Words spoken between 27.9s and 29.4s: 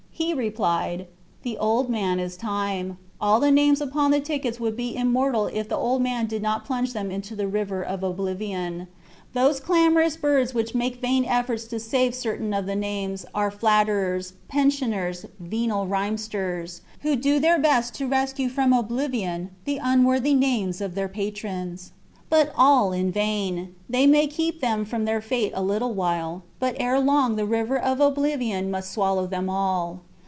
oblivion must swallow